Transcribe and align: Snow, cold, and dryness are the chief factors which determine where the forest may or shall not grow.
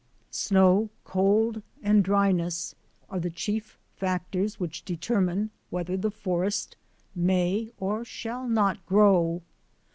Snow, 0.31 0.89
cold, 1.03 1.61
and 1.83 2.03
dryness 2.03 2.73
are 3.07 3.19
the 3.19 3.29
chief 3.29 3.77
factors 3.93 4.59
which 4.59 4.83
determine 4.83 5.51
where 5.69 5.83
the 5.83 6.09
forest 6.09 6.75
may 7.13 7.71
or 7.77 8.03
shall 8.03 8.49
not 8.49 8.83
grow. 8.87 9.43